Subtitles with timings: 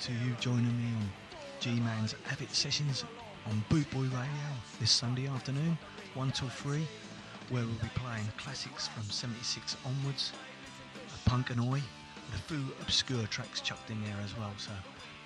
[0.00, 1.10] to you joining me on
[1.60, 3.04] G-Man's Avid Sessions
[3.46, 4.48] on Bootboy Radio
[4.80, 5.76] this Sunday afternoon,
[6.14, 6.78] 1 till 3,
[7.50, 10.32] where we'll be playing classics from 76 onwards,
[11.26, 14.50] punk and oi, with a few obscure tracks chucked in there as well.
[14.56, 14.70] So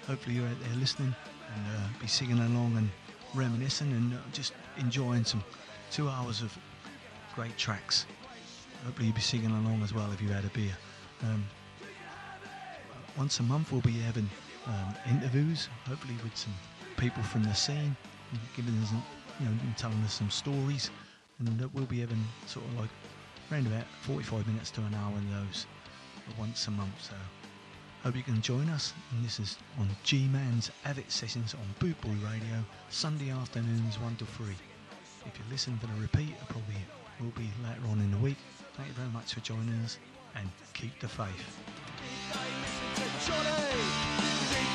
[0.08, 1.14] hopefully you're out there listening
[1.54, 2.90] and uh, be singing along and
[3.32, 5.44] reminiscing and uh, just enjoying some
[5.92, 6.52] two hours of
[7.36, 8.06] great tracks.
[8.84, 10.76] Hopefully you'll be singing along as well if you had a beer.
[11.22, 11.44] Um,
[13.16, 14.28] once a month we'll be having
[14.66, 16.54] um, interviews, hopefully with some
[16.96, 17.96] people from the scene,
[18.56, 18.90] giving us,
[19.40, 20.90] you know, telling us some stories,
[21.38, 22.90] and we'll be having sort of like
[23.50, 25.66] around about 45 minutes to an hour of those
[26.38, 26.94] once a month.
[27.02, 27.14] So
[28.02, 28.92] hope you can join us.
[29.10, 34.46] And this is on G-Man's Avid Sessions on Bootboy Radio, Sunday afternoons 1 to 3.
[35.26, 36.76] If you listen for the repeat, it probably
[37.20, 38.38] will be later on in the week.
[38.76, 39.98] Thank you very much for joining us
[40.34, 41.30] and keep the faith.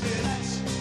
[0.00, 0.77] Thanks.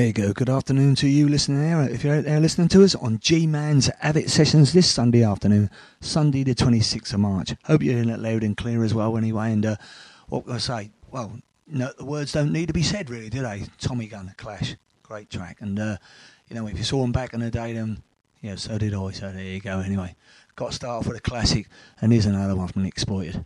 [0.00, 0.32] There you go.
[0.32, 1.82] Good afternoon to you listening there.
[1.82, 5.68] If you're out there listening to us on G Man's Avid Sessions this Sunday afternoon,
[6.00, 7.54] Sunday the 26th of March.
[7.64, 9.52] Hope you're in it loud and clear as well anyway.
[9.52, 9.76] And uh,
[10.30, 10.90] what can I say?
[11.10, 13.64] Well, no, the words don't need to be said really, do they?
[13.78, 14.74] Tommy Gun, Clash.
[15.02, 15.58] Great track.
[15.60, 15.98] And, uh,
[16.48, 18.02] you know, if you saw them back in the day, then,
[18.40, 19.10] yeah, so did I.
[19.10, 20.16] So there you go anyway.
[20.56, 21.68] Got to start off with a classic.
[22.00, 23.44] And here's another one from Exploited.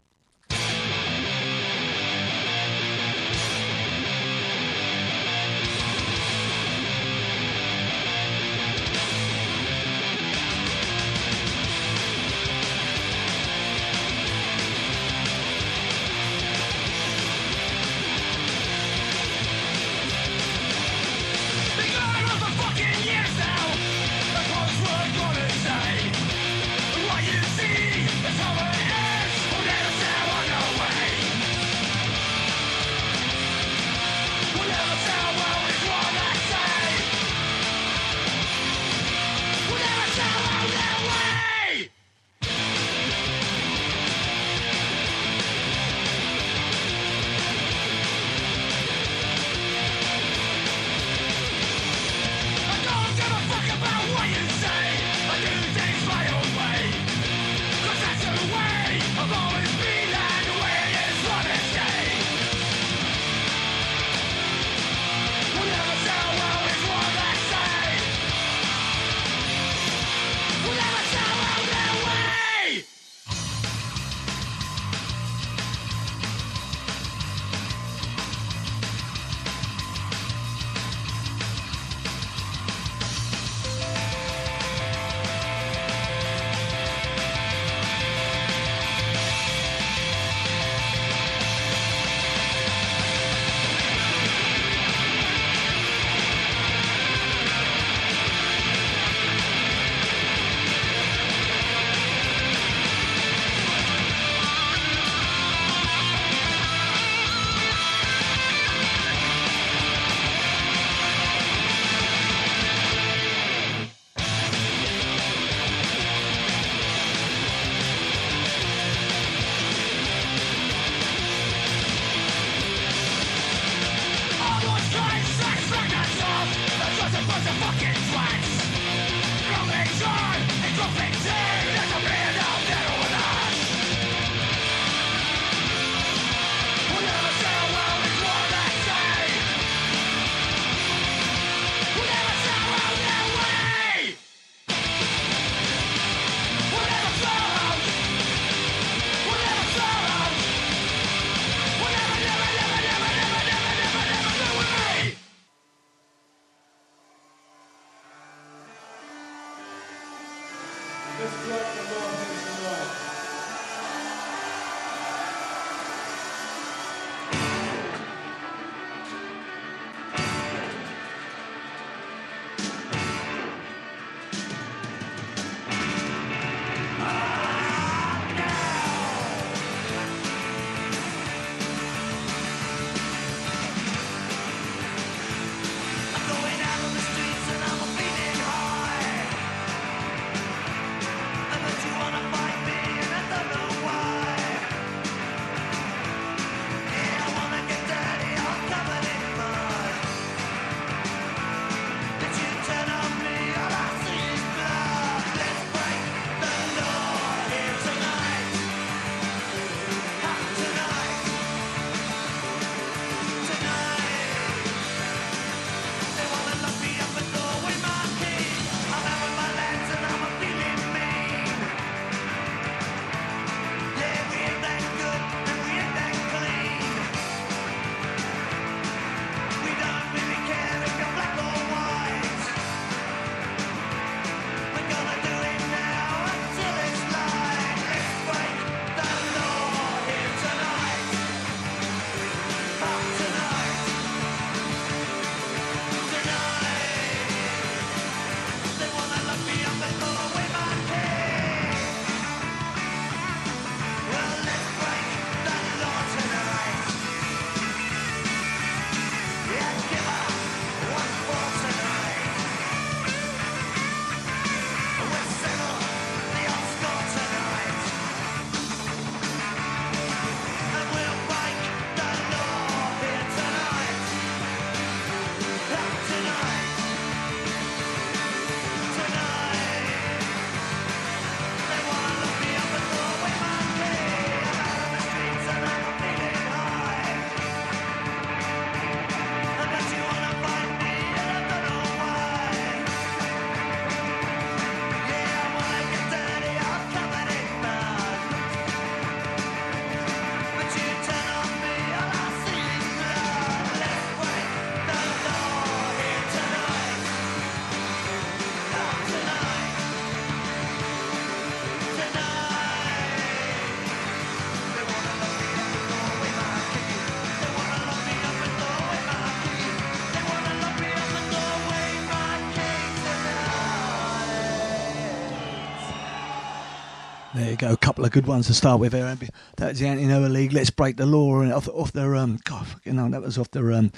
[327.64, 327.72] Go.
[327.72, 328.92] A couple of good ones to start with.
[328.92, 329.16] There.
[329.56, 330.52] That was the Anti-Nowhere League.
[330.52, 332.38] Let's break the law and off, off their um.
[332.44, 333.90] God, you know that was off their um.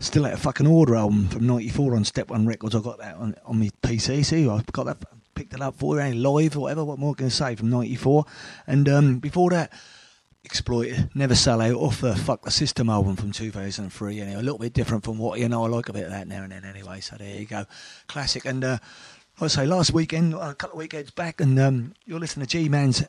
[0.00, 2.74] Still at a fucking order album from '94 on Step One Records.
[2.74, 4.24] I got that on on my PC.
[4.24, 4.98] See, I got that
[5.36, 6.84] picked it up for you, live or whatever.
[6.84, 8.24] What more can I say from '94?
[8.66, 9.72] And um, before that,
[10.44, 14.20] Exploited, Never Sell Out off the Fuck the System album from 2003.
[14.20, 15.64] Anyway, a little bit different from what you know.
[15.64, 16.66] I like a bit of that now and then.
[16.66, 17.64] Anyway, so there you go,
[18.08, 18.44] classic.
[18.44, 18.78] And uh,
[19.40, 22.68] I say last weekend, a couple of weekends back, and um, you're listening to G
[22.68, 23.02] Man's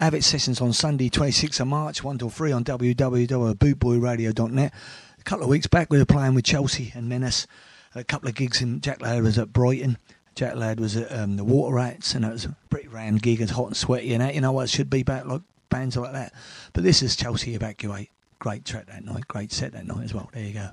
[0.00, 4.74] Avid Sessions on Sunday, 26th of March, 1 till 3 on www.bootboyradio.net.
[5.18, 7.46] A couple of weeks back, we were playing with Chelsea and Menace.
[7.94, 9.98] A couple of gigs, and Jack Ladd was at Brighton.
[10.34, 13.40] Jack Ladd was at um, the Water Rats, and it was a pretty rammed gig.
[13.40, 15.96] It's hot and sweaty, and that, you know what, it should be back like bands
[15.96, 16.34] like that.
[16.72, 18.10] But this is Chelsea Evacuate.
[18.40, 20.28] Great track that night, great set that night as well.
[20.32, 20.70] There you go.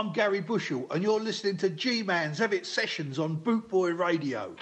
[0.00, 4.56] I'm Garry Bushell, and you're listening to G Man's Evit Sessions on Bootboy Radio.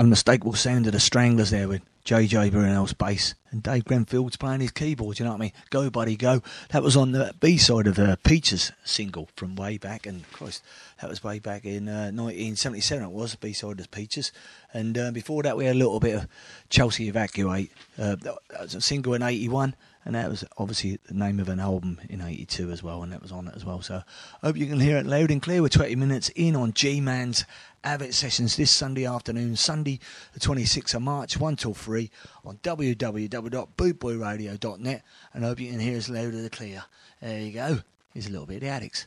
[0.00, 4.70] Unmistakable sound of the Stranglers there with JJ Burnel's bass and Dave Greenfield's playing his
[4.70, 5.18] keyboard.
[5.18, 5.52] You know what I mean?
[5.68, 6.42] Go, buddy, go.
[6.70, 10.62] That was on the B side of the Peaches single from way back, and Christ,
[11.02, 13.04] that was way back in uh, 1977.
[13.04, 14.32] It was the B side of Peaches,
[14.72, 16.28] and uh, before that we had a little bit of
[16.70, 17.70] Chelsea Evacuate.
[17.98, 21.58] Uh, that was a single in '81 and that was obviously the name of an
[21.60, 23.80] album in 82 as well and that was on it as well.
[23.82, 24.02] So
[24.42, 25.60] I hope you can hear it loud and clear.
[25.62, 27.44] We're 20 minutes in on G-Man's
[27.84, 30.00] Avid Sessions this Sunday afternoon Sunday
[30.32, 32.10] the 26th of March 1 till 3
[32.44, 35.02] on www.bootboyradio.net
[35.34, 36.84] and I hope you can hear us loud and clear.
[37.20, 37.80] There you go.
[38.12, 39.06] Here's a little bit of the Addicts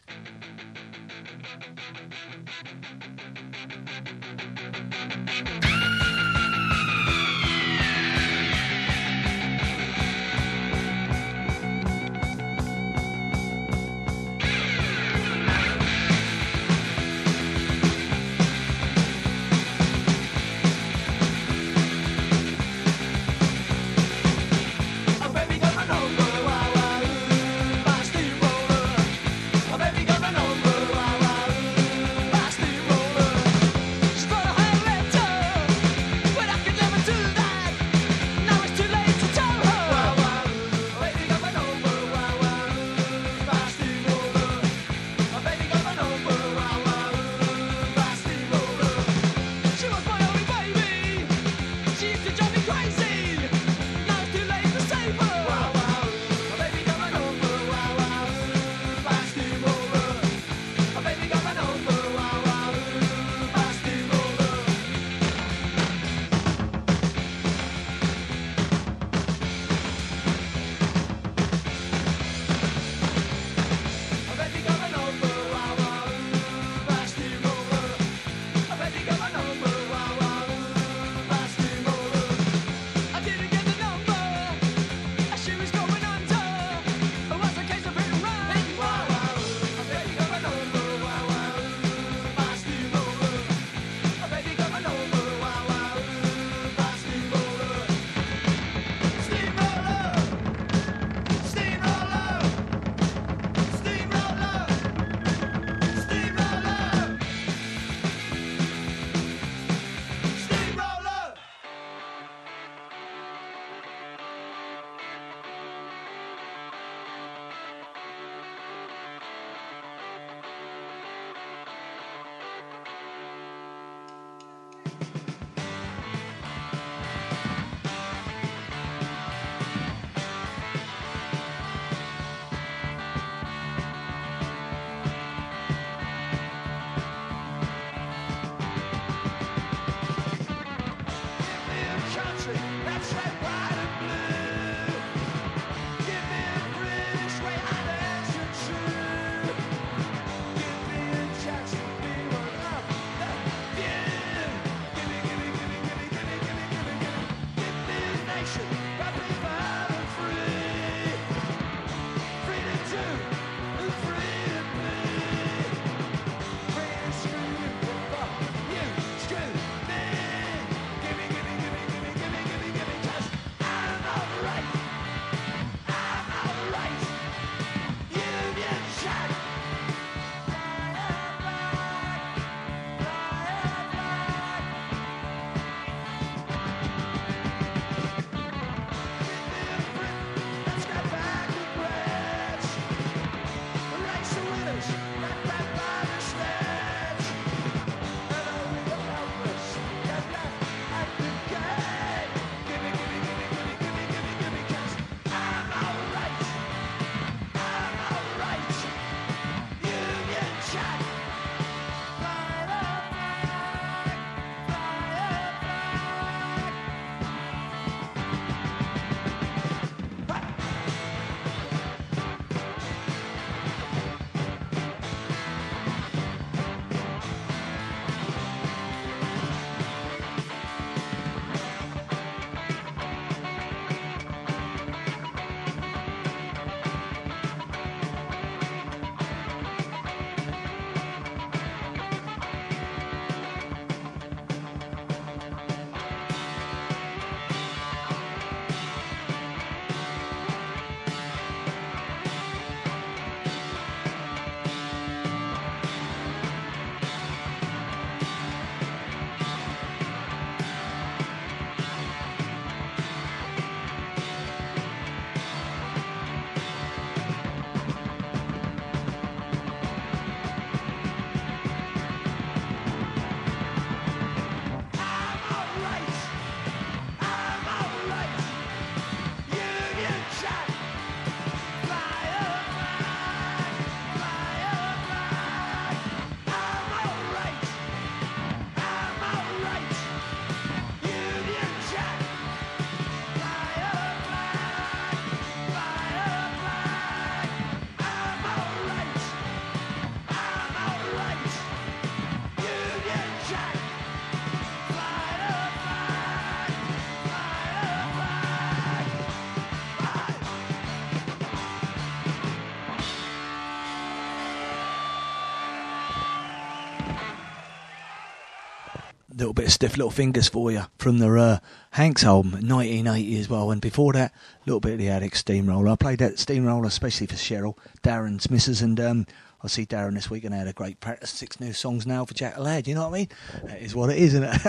[319.54, 321.60] little bit of stiff little fingers for you from the uh,
[321.96, 323.70] Hanx album, 1980 as well.
[323.70, 324.36] And before that, a
[324.66, 325.90] little bit of the Addict Steamroller.
[325.90, 329.28] I played that Steamroller especially for Cheryl, Darren's missus, and um,
[329.64, 331.30] I see Darren this week and I had a great practice.
[331.30, 333.30] Six new songs now for Jack Lad, you know what I mean?
[333.66, 334.62] That is what it is, isn't it?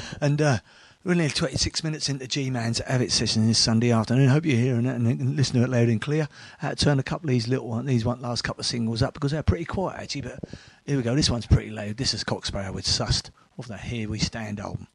[0.20, 0.58] and uh,
[1.02, 4.28] we're nearly 26 minutes into G Man's Avid session this Sunday afternoon.
[4.28, 6.28] Hope you're hearing it and listening to it loud and clear.
[6.62, 9.02] I had to turn a couple of these little these one last couple of singles
[9.02, 10.20] up because they're pretty quiet actually.
[10.20, 10.38] But
[10.86, 11.14] here we go.
[11.14, 11.96] This one's pretty loud.
[11.96, 14.88] This is Cock Sparrer with Sust off the Here We Stand album.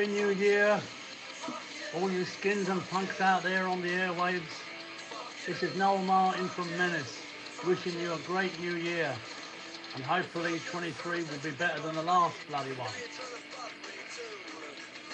[0.00, 0.80] Happy New Year,
[1.94, 4.40] all you skins and punks out there on the airwaves.
[5.46, 7.20] This is Noel Martin from Menace,
[7.66, 9.14] wishing you a great new year.
[9.94, 12.88] And hopefully 23 will be better than the last bloody one.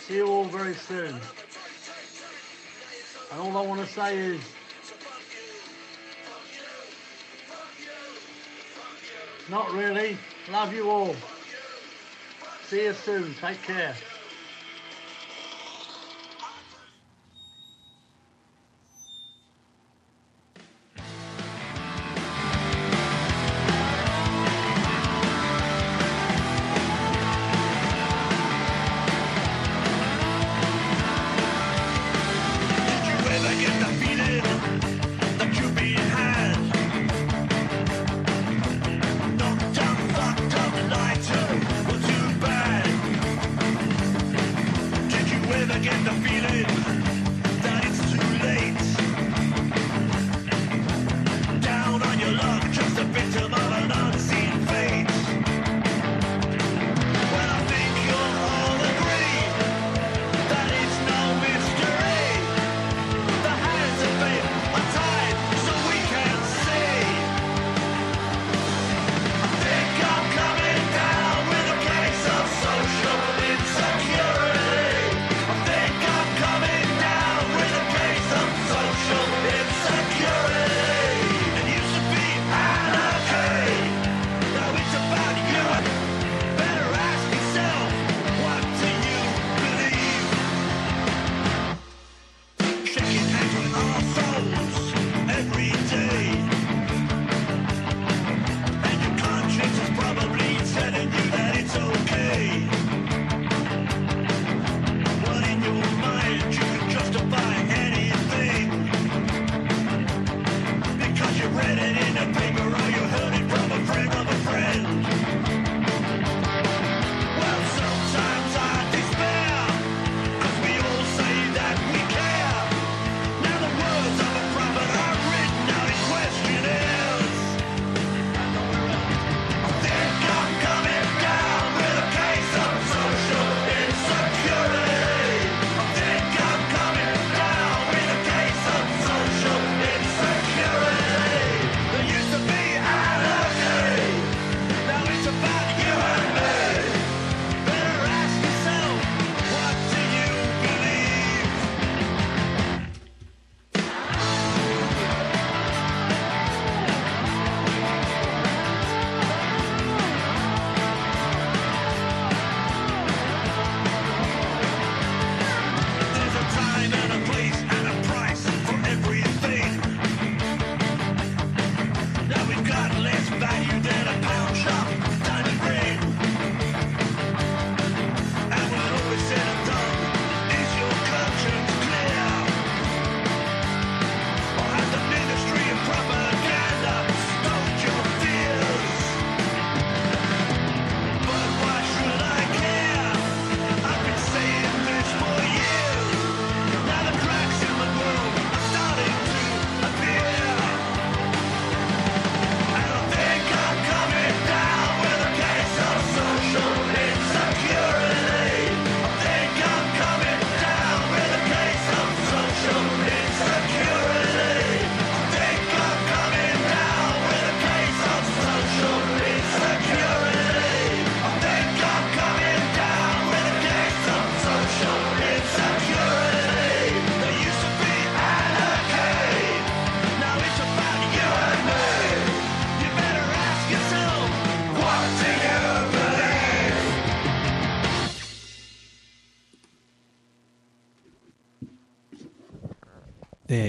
[0.06, 1.18] See you all very soon.
[3.32, 4.40] And all I want to say is,
[9.50, 10.16] not really.
[10.48, 11.16] Love you all.
[12.68, 13.34] See you soon.
[13.40, 13.96] Take care.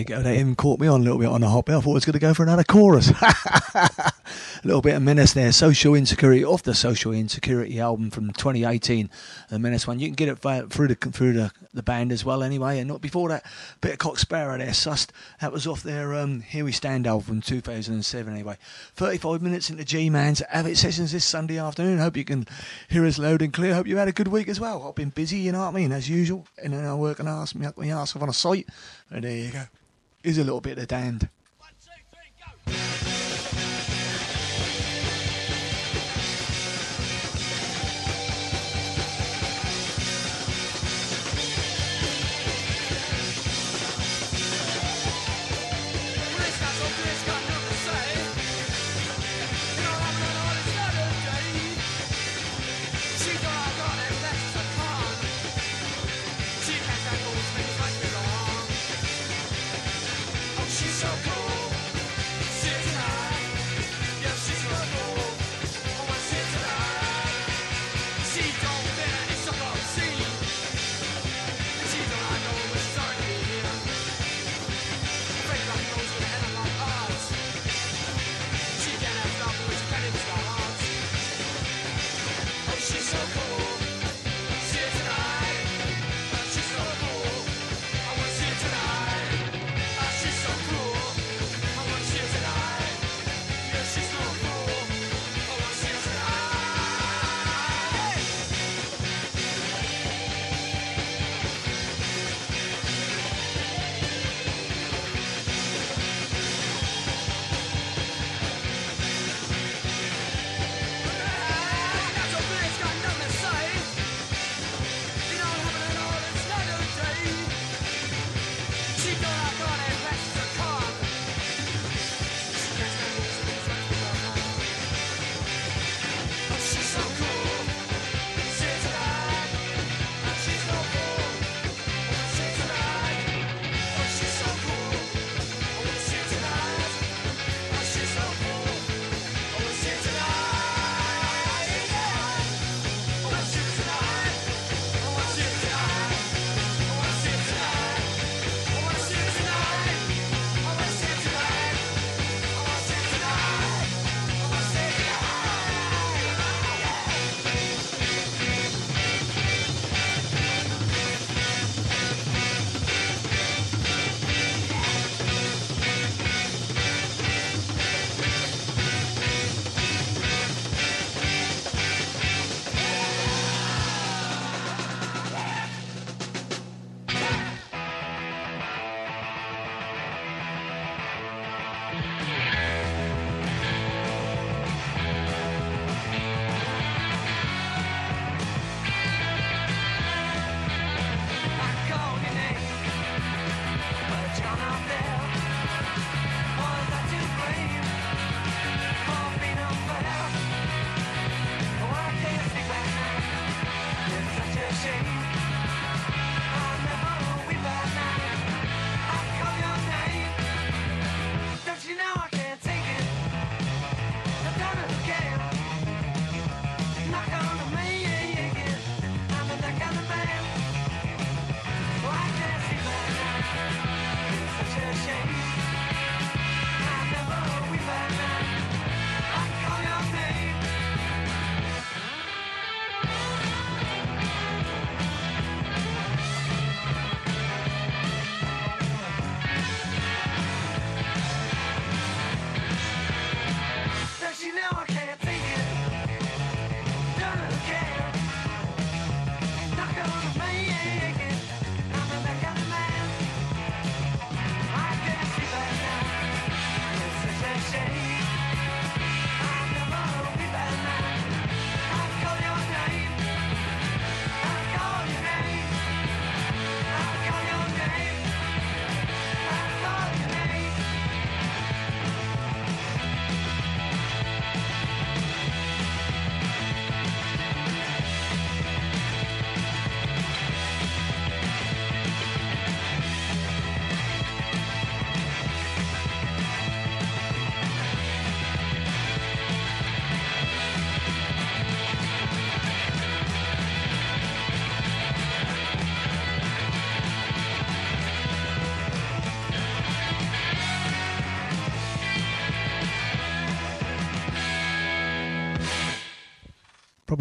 [0.07, 0.21] Go.
[0.21, 1.69] They even caught me on a little bit on the hop.
[1.69, 3.11] I thought I was going to go for another chorus.
[3.75, 4.13] a
[4.63, 5.51] little bit of Menace there.
[5.51, 9.09] Social Insecurity off the Social Insecurity album from 2018.
[9.49, 9.99] The Menace one.
[9.99, 10.39] You can get it
[10.71, 12.79] through the through the, the band as well anyway.
[12.79, 13.45] And not before that,
[13.81, 14.69] bit of Cock Sparrer there.
[14.69, 15.09] Sussed.
[15.41, 18.57] That was off their um, Here We Stand album 2007 anyway.
[18.95, 21.99] 35 minutes into G-Man's Avid Sessions this Sunday afternoon.
[21.99, 22.47] Hope you can
[22.87, 23.73] hear us loud and clear.
[23.73, 24.87] Hope you had a good week as well.
[24.87, 26.47] I've been busy, you know what I mean, as usual.
[26.63, 28.69] And then I work and ask me up ass off on a site.
[29.11, 29.63] And there you go.
[30.23, 31.21] Here's a little bit of Damned.
[31.21, 31.36] She's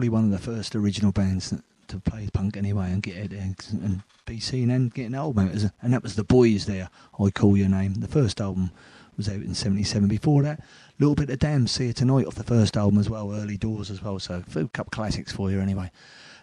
[0.06, 3.40] probably one of the first original bands that, to play punk anyway and get there
[3.40, 5.70] and, be seen and get an album out.
[5.82, 6.90] And that was The Boys there,
[7.20, 7.94] I Call Your Name.
[7.94, 8.72] The first album
[9.16, 10.08] was out in 77.
[10.08, 10.64] Before that, a
[10.98, 13.88] little bit of Damned See It Tonight off the first album as well, Early Doors
[13.90, 14.18] as well.
[14.18, 15.92] So a couple classics for you anyway.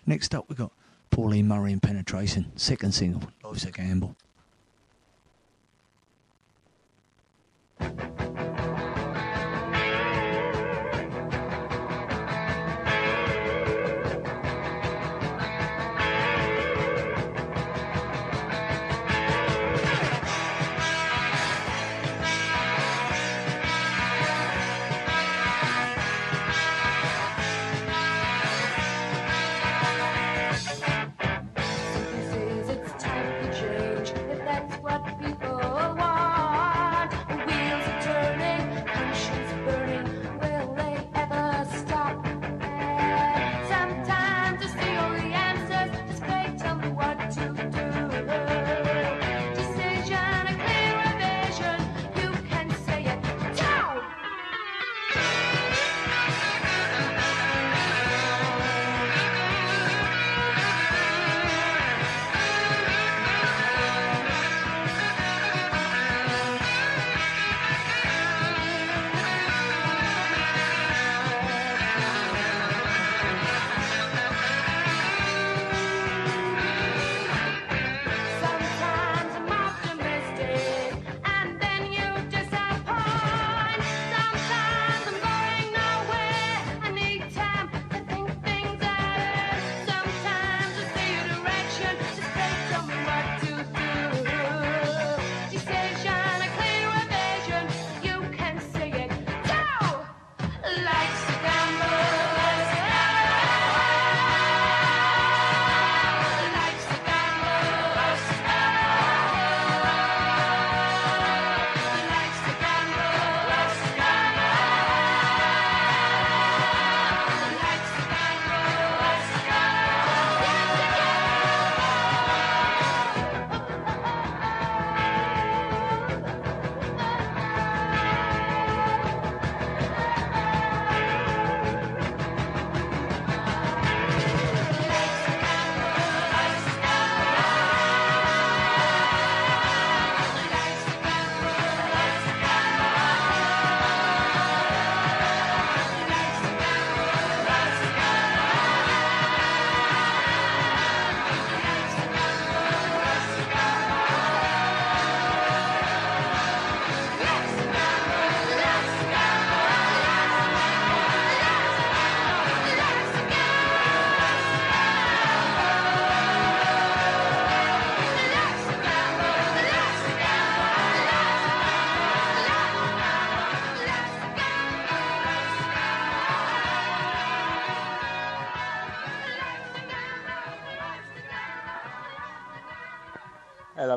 [0.05, 0.72] Next up, we've got
[1.11, 4.16] Pauline Murray and Penetration, second single, Life's a Gamble.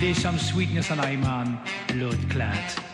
[0.00, 2.89] Lay some sweetness on I man, blood clot.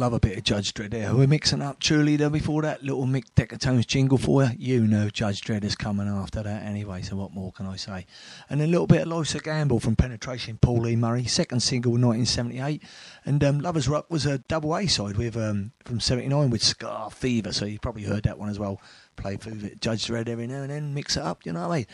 [0.00, 1.14] Love a bit of Judge Dread there.
[1.14, 4.80] We're mixing up cheerleader before that little Mick Decatones jingle for you.
[4.80, 8.06] You know Judge Dread is coming after that anyway, so what more can I say?
[8.48, 10.96] And a little bit of Life's a Gamble from Penetration, Paul E.
[10.96, 12.82] Murray, second single 1978.
[13.26, 17.10] And um, Lovers Rock was a double A side with um, from 79 with Scar
[17.10, 18.80] Fever, so you probably heard that one as well.
[19.20, 19.50] Play for
[19.80, 21.86] Judge Dread every now and then, mix it up, you know what I mean?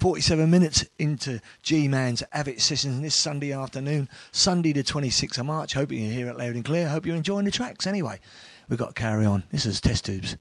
[0.00, 5.72] 47 minutes into G Man's Avid Sessions this Sunday afternoon, Sunday the 26th of March.
[5.72, 6.86] Hope you can hear it loud and clear.
[6.88, 8.20] Hope you're enjoying the tracks anyway.
[8.68, 9.44] We've got to carry on.
[9.50, 10.36] This is Test Tubes.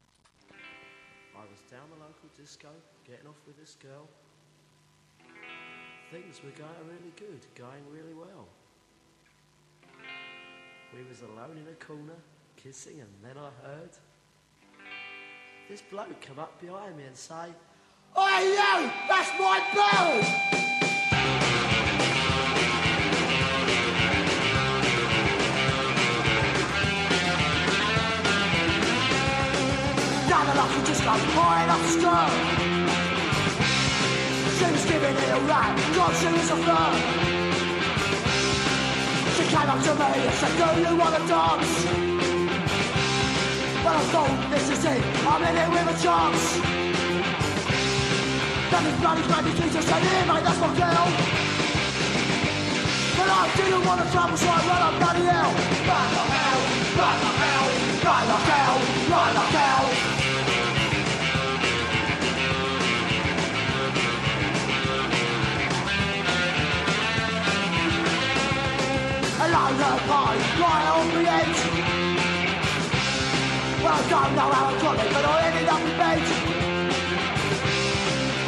[1.34, 2.68] I was down the local disco,
[3.08, 4.10] getting off with this girl.
[6.12, 8.50] Things were going really good, going really well.
[10.94, 12.18] We was alone in a corner,
[12.58, 13.92] kissing, and then I heard
[15.70, 17.54] this bloke come up behind me and say,
[18.16, 20.24] Hey you, that's my bird!
[30.30, 32.30] Down the local disco, pouring off the straw.
[34.58, 36.96] She was giving it a rap, God, she was a flirt.
[39.36, 42.23] She came up to me and said, do you want to dance?
[43.84, 46.56] Well, I thought, this is it, I'm in it with a chance.
[48.72, 51.08] Then his bloody baby Jesus said, here mate, that's my girl.
[53.20, 55.52] But I didn't want to trouble, so I ran up bloody hell.
[55.84, 56.60] Run like hell,
[56.96, 57.68] run like hell,
[58.08, 58.80] run like hell,
[59.12, 59.86] run like hell.
[69.44, 71.73] Allow her pie, right on the edge.
[73.84, 76.24] Well, know how I got it, but I ended up in bed.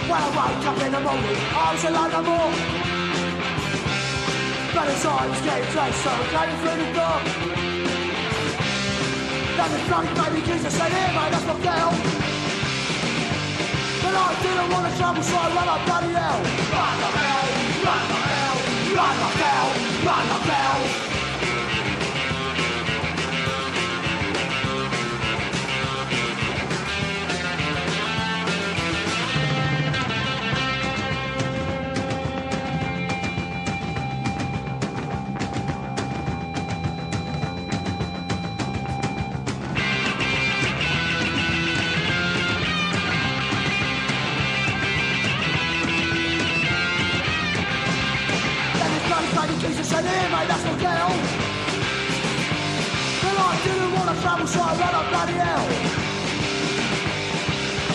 [0.08, 2.52] When I woke up in the morning, I was alone no more.
[4.72, 7.20] But as I was getting dressed, so I came through the door.
[9.60, 11.92] Then the bloody baby Jesus said, here mate, that's my girl.
[14.04, 16.40] But I didn't want to trouble, so I ran up bloody hell.
[16.72, 17.48] Run like hell,
[17.84, 18.58] run like hell,
[18.96, 19.68] run like hell,
[20.00, 21.15] run like hell.
[50.36, 51.12] Mate, that's my girl.
[53.24, 55.66] But I didn't want to travel, so I ran up bloody hell.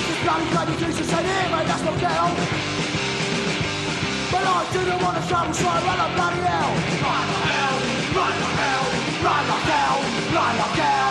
[0.07, 2.29] This bloody baby Jesus said, here mate, that's my girl.
[4.33, 6.71] But I didn't want to travel, so I ran like bloody hell.
[7.05, 7.77] Run like hell,
[8.17, 8.87] run like hell,
[9.27, 9.97] run like hell,
[10.35, 11.10] run like hell.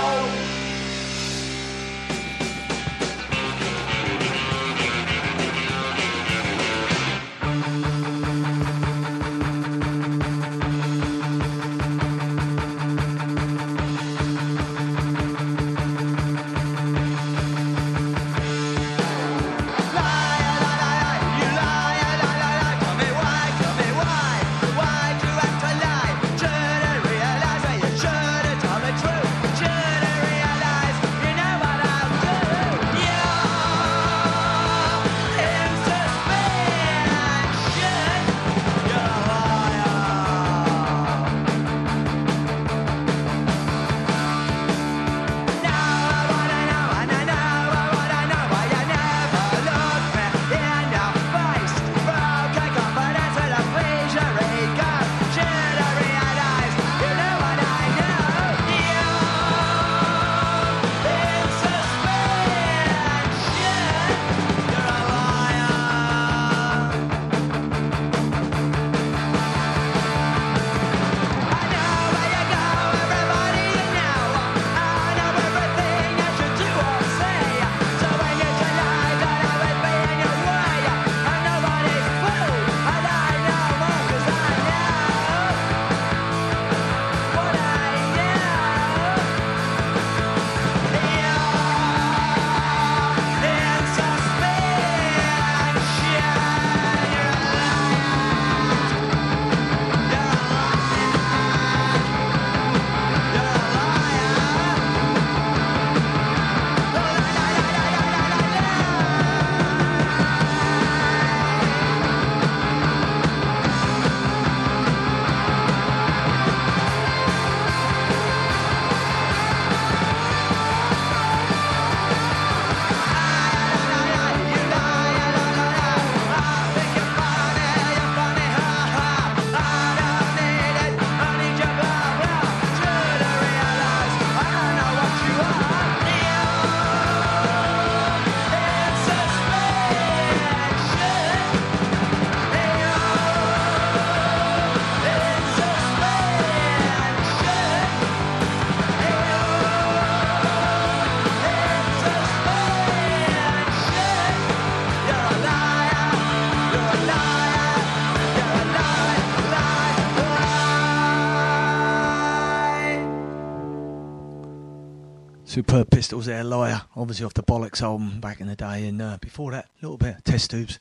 [165.50, 169.18] Superb Pistols there, Liar, obviously off the Bollocks album back in the day, and uh,
[169.20, 170.78] before that, a little bit of Test Tubes,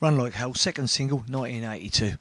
[0.00, 2.14] Run Like Hell, second single, 1982.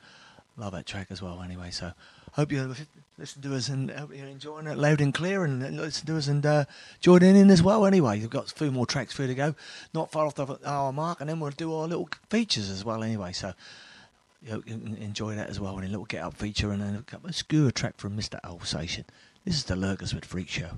[0.58, 1.72] Love that track as well, anyway.
[1.72, 1.94] So,
[2.34, 2.76] hope you
[3.18, 6.28] listen to us and hope you're enjoying it loud and clear, and listen to us
[6.28, 6.66] and uh,
[7.02, 7.84] join in as well.
[7.84, 9.56] Anyway, we've got a few more tracks for you to go,
[9.92, 13.02] not far off the hour mark, and then we'll do our little features as well.
[13.02, 13.54] Anyway, so
[14.44, 14.62] you know,
[15.02, 17.98] enjoy that as well, and a little get up feature, and then a skewer track
[17.98, 18.40] from Mr.
[18.44, 19.06] Alsatian.
[19.46, 20.78] This is the Lurkers with Freak Show.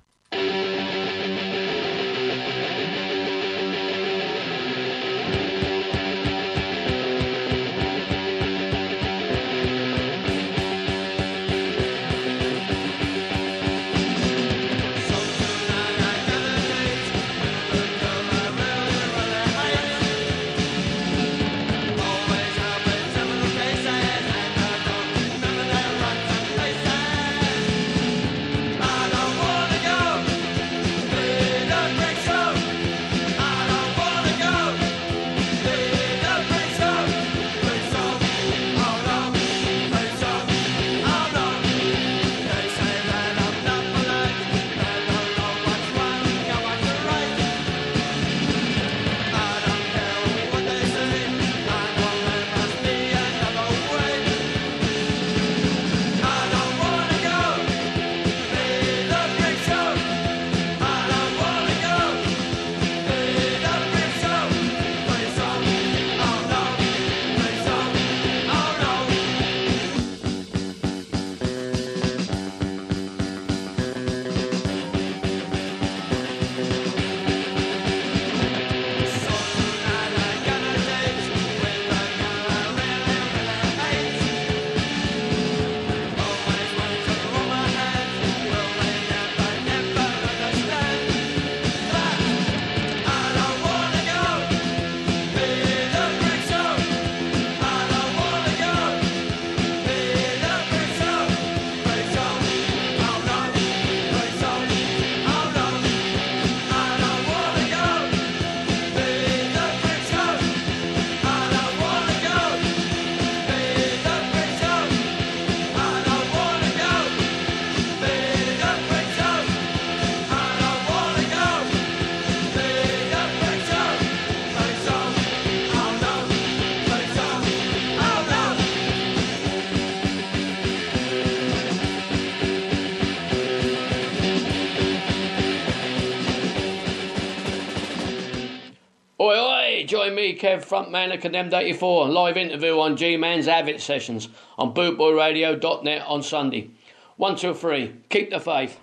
[140.36, 146.24] Kev, frontman of Condemned 84, live interview on G Man's Avid Sessions on bootboyradio.net on
[146.24, 146.72] Sunday.
[147.18, 147.96] One, two, three.
[148.10, 148.80] Keep the faith.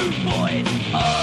[0.00, 0.66] Boot boys?
[0.94, 1.19] Oh.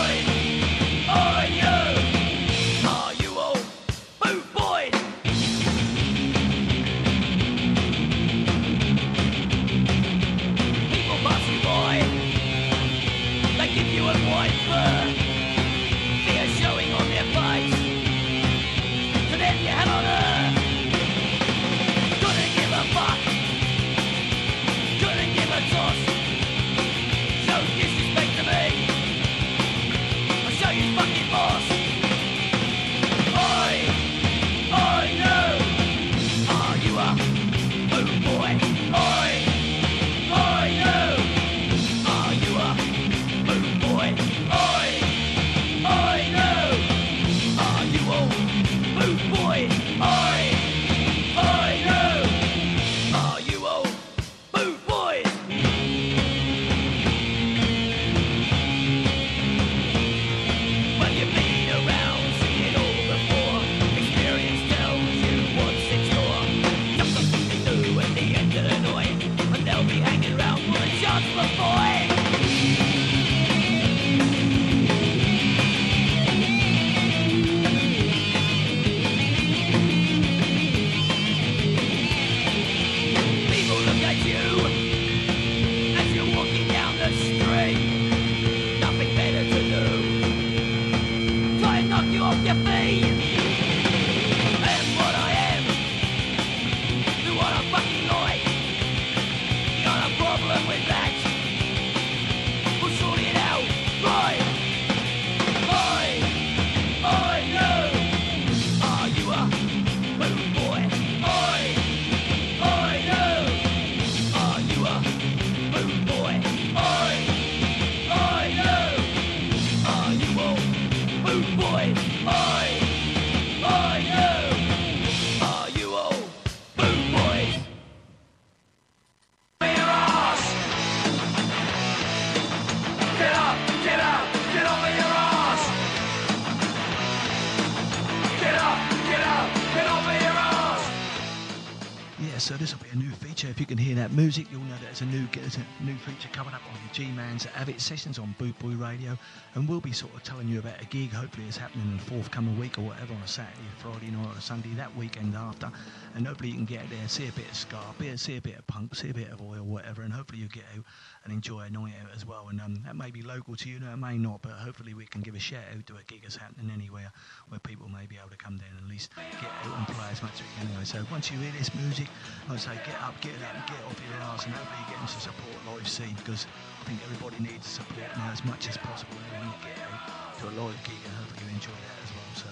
[144.87, 148.33] There's a new there's a new feature coming up on G Man's Avid Sessions on
[148.39, 149.17] Boot Boy Radio,
[149.53, 151.11] and we'll be sort of telling you about a gig.
[151.11, 154.37] Hopefully, it's happening in the forthcoming week or whatever on a Saturday, Friday night, or
[154.37, 155.69] a Sunday that weekend after,
[156.15, 157.77] and hopefully you can get there, see a bit of ska,
[158.15, 160.63] see a bit of punk, see a bit of Oi, whatever, and hopefully you get
[160.77, 160.85] out
[161.27, 162.47] and enjoy a night out as well.
[162.47, 165.05] And um, that may be local to you, no, it may not, but hopefully we
[165.05, 167.11] can give a shout out to a gig that's happening anywhere
[167.51, 169.11] where people may be able to come down and at least
[169.43, 170.87] get out and play as much as we can anyway.
[170.87, 172.07] So once you hear this music,
[172.49, 175.11] I'd say get up, get up, and get off your arse, and hopefully you're getting
[175.11, 176.47] to support live scene because
[176.81, 179.19] I think everybody needs support now as much as possible.
[179.35, 179.99] Everyone get out
[180.39, 182.31] to a live gig and hopefully you enjoy that as well.
[182.39, 182.49] So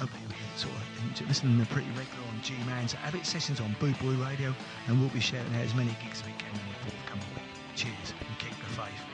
[0.00, 3.76] hopefully we can sort of listen to pretty regular on G Man's Abbott Sessions on
[3.78, 4.54] Boot Boy Radio,
[4.88, 6.33] and we'll be shouting out as many gigs as we
[7.74, 9.04] Cheers and keep the faith.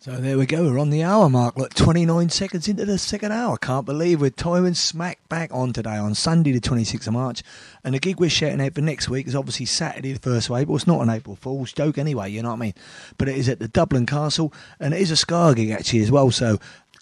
[0.00, 0.64] So there we go.
[0.64, 1.56] We're on the hour mark.
[1.56, 3.56] Look, 29 seconds into the second hour.
[3.56, 7.42] Can't believe we're timing smack back on today on Sunday, the 26th of March.
[7.82, 10.58] And the gig we're shouting out for next week is obviously Saturday, the 1st of
[10.58, 10.76] April.
[10.76, 12.74] It's not an April Fool's joke anyway, you know what I mean?
[13.18, 16.10] But it is at the Dublin Castle, and it is a Ska gig actually as
[16.12, 16.30] well.
[16.30, 16.60] So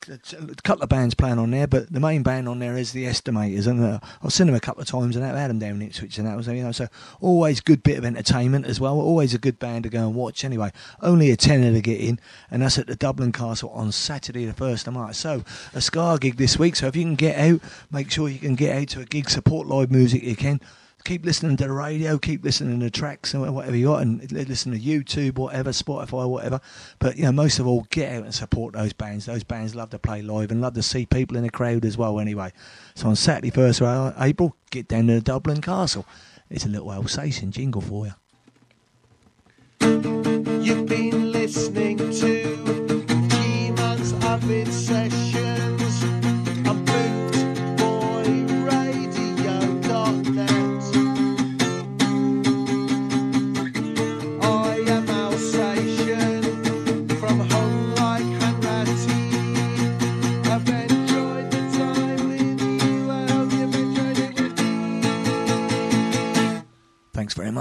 [0.08, 3.04] a couple of bands playing on there, but the main band on there is the
[3.04, 5.72] Estimators, and uh, I've seen them a couple of times, and I've had them down
[5.72, 6.88] in Ipswich, and that was you know so
[7.20, 9.00] always good bit of entertainment as well.
[9.00, 10.44] Always a good band to go and watch.
[10.44, 12.18] Anyway, only a tenner to get in,
[12.50, 15.16] and that's at the Dublin Castle on Saturday the first of March.
[15.16, 15.44] So
[15.74, 16.76] a Ska gig this week.
[16.76, 19.30] So if you can get out, make sure you can get out to a gig,
[19.30, 20.60] support live music you can
[21.04, 24.72] keep listening to the radio, keep listening to tracks and whatever you got, and listen
[24.72, 26.60] to YouTube, whatever, Spotify, whatever.
[26.98, 29.26] But you know, most of all, get out and support those bands.
[29.26, 31.96] Those bands love to play live and love to see people in the crowd as
[31.98, 32.18] well.
[32.18, 32.52] Anyway,
[32.94, 36.06] so on Saturday, first of April, get down to Dublin Castle.
[36.50, 38.14] It's a little Alsatian jingle for you.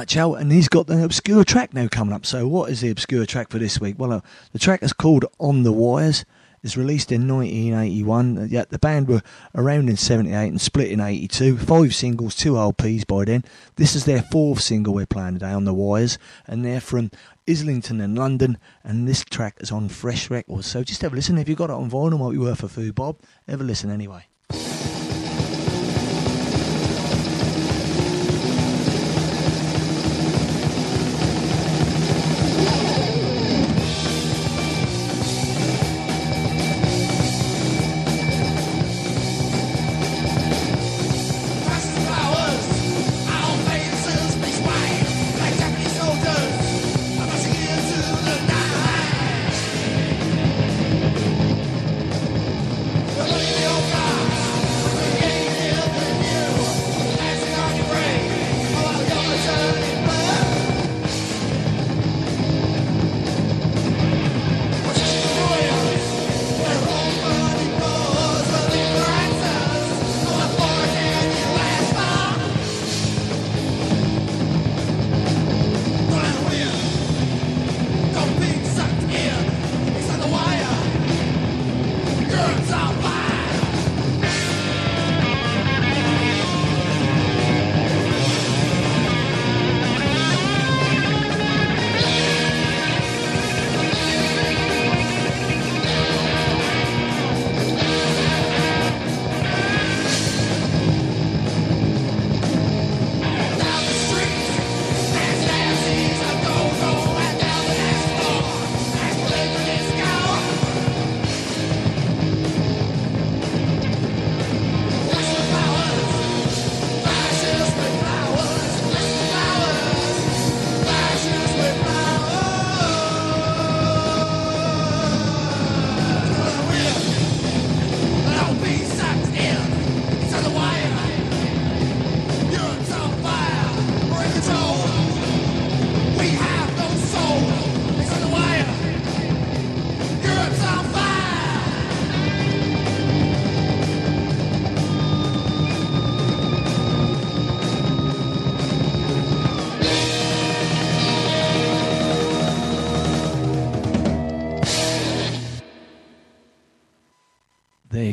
[0.03, 0.35] Much, Al.
[0.35, 2.25] And he's got the obscure track now coming up.
[2.25, 3.95] So, what is the obscure track for this week?
[3.97, 4.19] Well, uh,
[4.51, 6.25] the track is called On the Wires.
[6.61, 8.37] It's released in 1981.
[8.37, 9.21] Uh, Yeah, the band were
[9.55, 11.57] around in 78 and split in 82.
[11.57, 13.45] Five singles, two LPs by then.
[13.77, 16.17] This is their fourth single we're playing today, On the Wires.
[16.47, 17.09] And they're from
[17.47, 18.57] Islington and London.
[18.83, 20.67] And this track is on Fresh Records.
[20.67, 21.37] So, just have a listen.
[21.37, 23.19] If you've got it on vinyl, might be worth a few bob.
[23.47, 24.25] Have a listen anyway.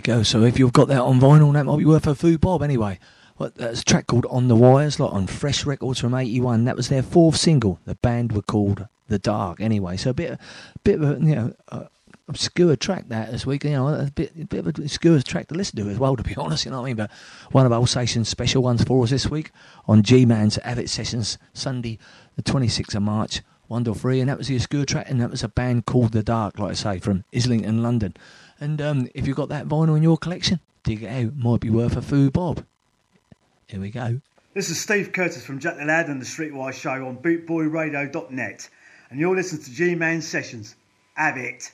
[0.01, 0.23] You go.
[0.23, 2.99] So if you've got that on vinyl, that might be worth a few bob anyway.
[3.37, 6.65] Well, that's a track called On the Wires, like on Fresh Records from '81.
[6.65, 7.79] That was their fourth single.
[7.85, 9.61] The band were called The Dark.
[9.61, 10.39] Anyway, so a bit, a
[10.85, 11.85] bit of a, you know, uh,
[12.29, 13.65] obscure track that this week.
[13.65, 16.17] You know, a bit, a bit of an obscure track to listen to as well.
[16.17, 16.97] To be honest, you know what I mean.
[16.97, 17.11] But
[17.53, 19.51] one of Alsatian's special ones for us this week
[19.87, 21.99] on G-Man's Av It Sessions, Sunday,
[22.37, 23.43] the 26th of March.
[23.69, 26.11] One till three, and that was the obscure track, and that was a band called
[26.11, 28.15] The Dark, like I say, from Islington, London.
[28.61, 31.35] And um, if you've got that vinyl in your collection, dig it out.
[31.35, 32.65] Might be worth a few bob.
[33.67, 34.21] Here we go.
[34.53, 38.69] This is Steve Curtis from Jack the Lad and the Streetwise Show on bootboyradio.net.
[39.09, 40.77] And you're listening to G Man Sessions.
[41.15, 41.73] Have it.